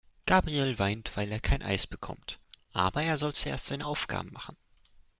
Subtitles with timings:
[0.25, 2.39] Gabriel weint, weil er kein Eis bekommt.
[2.73, 4.57] Aber er soll zuerst seine Aufgaben machen.